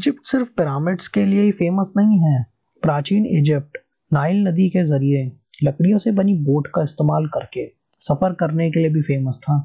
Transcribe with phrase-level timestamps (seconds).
[0.00, 2.46] Egypt सिर्फ़ pyramids के लिए ही फ़ेमस नहीं है।
[2.82, 3.78] प्राचीन इजिप्ट,
[4.12, 5.24] नाइल नदी के ज़रिए
[5.62, 7.66] लकड़ियों से बनी बोट का इस्तेमाल करके
[8.00, 9.56] सफ़र करने के लिए भी फ़ेमस था।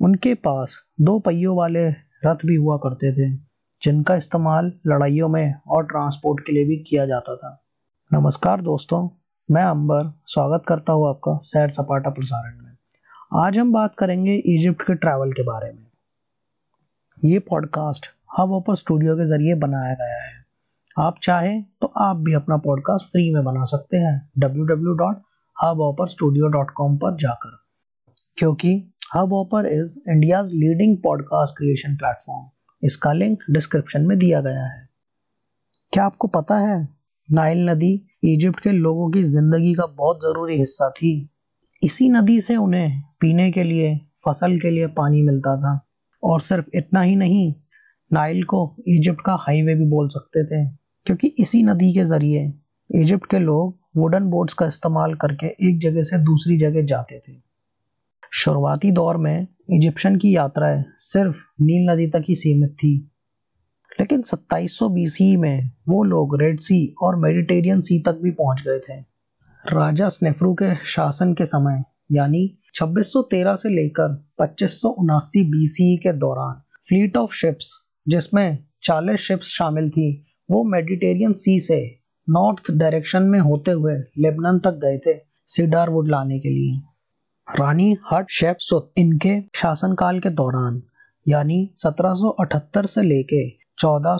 [0.00, 1.86] उनके पास दो पहियों वाले
[2.26, 3.30] रथ भी हुआ करते थे,
[3.82, 7.64] जिनका इस्तेमाल लड़ाइयों में और ट्रांसपोर्ट के लिए भी किया जाता था।
[8.12, 9.08] नमस्कार दोस्तों,
[9.50, 12.76] मैं अंबर, स्वागत करता हूँ आपका सैर सपाटा प्रसारण में।
[13.44, 15.86] आज हम बात करेंगे इजिप्ट के ट्रैवल के बारे में।
[17.24, 20.32] ये पॉडकास्ट हब ऑपर स्टूडियो के ज़रिए बनाया गया है।
[20.98, 27.58] आप चाहें तो आप भी अपना पॉडकास्ट फ्री में बना सकते हैं। www.hubhopperstudio.com पर जाकर।
[28.36, 28.92] क्योंकि
[29.32, 32.48] Hubhopper is India's leading podcast creation platform
[32.84, 34.88] इसका लिंक डिस्क्रिप्शन में दिया गया है।
[35.92, 36.88] क्या आपको पता है
[37.32, 41.30] नाइल नदी इजिप्ट के लोगों की ज़िंदगी का बहुत ज़रूरी हिस्सा थी।
[41.82, 45.88] इसी नदी से उन्हें पीने के लिए, फ़सल के लिए पानी मिलता था।
[46.22, 47.54] और सिर्फ़ इतना ही नहीं
[48.10, 50.64] नाइल को इजिप्ट का हाईवे भी बोल सकते थे,
[51.06, 52.52] क्योंकि इसी नदी के ज़रिए
[52.90, 57.32] इजिप्ट के लोग वुडन बोट्स का इस्तेमाल करके एक जगह से दूसरी जगह जाते थे।
[58.32, 62.96] शुरुआती दौर में इजिप्शियन की यात्राएँ सिर्फ़ नील नदी तक ही सीमित थी,
[64.00, 68.78] लेकिन 2700 बीसी में वो लोग रेड सी और मेडिटेरियन सी तक भी पहुँच गए
[68.78, 69.00] थे।
[69.64, 71.82] राजा स्नेफ्रू के शासन के समय,
[72.12, 77.74] यानी 2613 से लेकर पच्चीस बीसी के दौरान, फ्लीट ऑफ़ शिप्स
[78.06, 80.10] जिसमें 40 शिप्स शामिल थी।
[80.50, 81.78] वो मेडिटेरियन सी से
[82.28, 86.78] नॉर्थ डायरेक्शन में होते हुए लेबनन तक गए थे सीडार वुड लाने के लिए।
[87.48, 88.56] रानी हट शेप
[88.98, 90.82] इनके शासनकाल के दौरान,
[91.26, 93.48] यानी 1778 से लेके
[93.78, 94.16] चौदह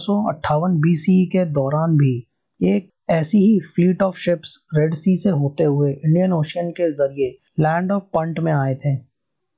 [0.81, 2.27] बीसी के दौरान भी,
[2.61, 7.39] एक ऐसी ही fleet of ships Red Sea से होते हुए इंडियन ओशियन के ज़रिए
[7.61, 8.97] लैंड ऑफ़ पंट में आए थे।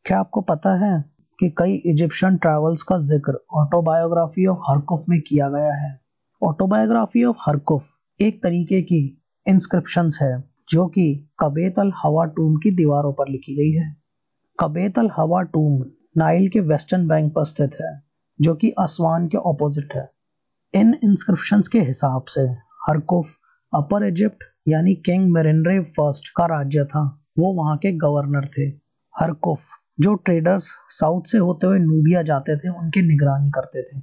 [0.05, 0.93] क्या आपको पता है
[1.39, 6.01] कि कई इजिप्शियन ट्रैवल्स का ज़िक्र ऑटोबायोग्राफी ऑफ़ हरकुफ में किया गया है।
[6.43, 7.89] ऑटोबायोग्राफी ऑफ़ हरकुफ
[8.21, 9.01] एक तरीके की
[9.47, 13.97] इंस्क्रिप्शन है, जो कि कबेत अल हवा टूम की दीवारों पर लिखी गई है।
[14.59, 15.85] Qubbet el Hawa tomb
[16.17, 18.03] Nile के वेस्टर्न बैंक पर स्थित है,
[18.41, 20.09] जो कि असवान के ऑपोजिट है।
[20.75, 22.41] इन इंस्क्रिप्शन के हिसाब से
[22.89, 23.37] हरकुफ
[23.73, 28.69] अपर इजिप्ट यानी किंग मेरेंड्रे फ़र्स्ट का राज्य था, वो वहाँ के गवर्नर थे।
[29.15, 29.61] हरकुफ
[30.01, 34.03] जो ट्रेडर्स साउथ से होते हुए नूबिया जाते थे, उनकी निगरानी करते थे।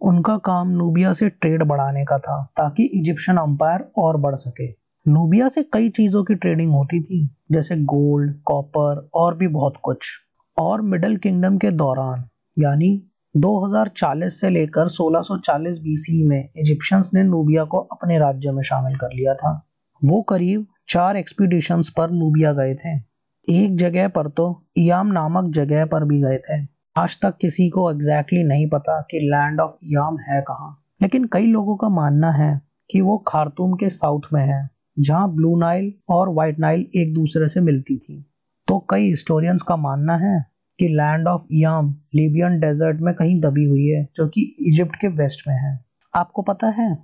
[0.00, 5.48] उनका काम नूबिया से ट्रेड बढ़ाने का था, ताकि इजिप्शियन अंपायर और बढ़ सके। नूबिया
[5.48, 10.06] से कई चीज़ों की ट्रेडिंग होती थी, जैसे गोल्ड कॉपर और भी बहुत कुछ।
[10.58, 12.24] और मिडल किंगडम के दौरान,
[12.58, 18.96] यानी 2040 से लेकर 1640 बीसी में इजिप्शियंस ने नूबिया को अपने राज्य में शामिल
[18.96, 19.66] कर लिया था।
[20.04, 23.15] वो करीब चार एक्सपीडिशंस पर नूबिया गए थे।
[23.48, 24.44] एक जगह पर तो
[24.76, 29.00] इयाम नामक जगह पर भी गए थे। आज तक किसी को एग्जैक्टली exactly नहीं पता
[29.00, 33.74] कि लैंड ऑफ़ इयाम है कहाँ। लेकिन कई लोगों का मानना है कि वो खारतूम
[33.74, 34.68] के साउथ में है,
[34.98, 38.24] जहाँ ब्लू नाइल और वाइट नाइल एक दूसरे से मिलती थी।
[38.68, 40.44] तो कई हिस्टोरियंस का मानना है
[40.78, 45.08] कि land of Yam Libyan desert में कहीं दबी हुई है, जो कि इजिप्ट के
[45.08, 45.78] वेस्ट में है।
[46.14, 46.94] आपको पता है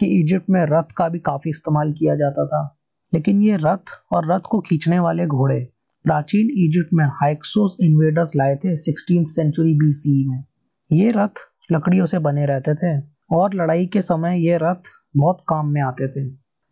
[0.00, 2.78] कि इजिप्ट में रथ का भी काफ़ी इस्तेमाल किया जाता था,
[3.12, 5.68] लेकिन ये रथ और रथ को खींचने वाले घोड़े
[6.04, 10.44] प्राचीन इजिप्ट में हाइक्सोस इन्वेडर्स लाए थे सिक्सटीन सेंचुरी बीसी में।
[10.90, 11.40] ये रथ
[11.72, 12.98] लकड़ियों से बने रहते थे
[13.32, 16.24] और लड़ाई के समय ये रथ बहुत काम में आते थे।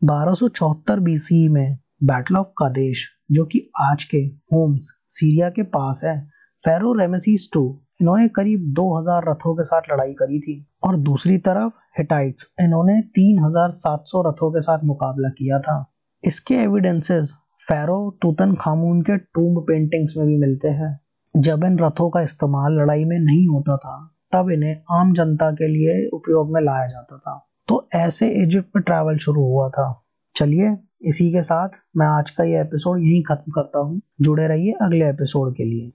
[0.03, 4.19] बारह बीसी में बैटल ऑफ़ कादेश जो कि आज के
[4.53, 6.19] होम्स सीरिया के पास है
[6.65, 7.63] फेरो रेमेसीस टू
[8.01, 10.55] इन्होंने करीब 2000 रथों के साथ लड़ाई करी थी
[10.85, 15.85] और दूसरी तरफ़ हिटाइट्स इन्होंने 3700 रथों के साथ मुकाबला किया था।
[16.25, 17.35] इसके एविडेंसेस
[17.69, 21.01] फेरो टूतन खामून के टूम पेंटिंग्स में भी मिलते हैं।
[21.37, 25.69] जब इन रथों का इस्तेमाल लड़ाई में नहीं होता था, तब इन्हें आम जनता के
[25.69, 30.05] लिए उपयोग में लाया जाता था। तो ऐसे इजिप्ट में ट्रैवल शुरू हुआ था।
[30.37, 34.73] चलिए, इसी के साथ मैं आज का ये एपिसोड यहीं खत्म करता हूँ। जुड़े रहिए
[34.83, 35.93] अगले एपिसोड के लिए.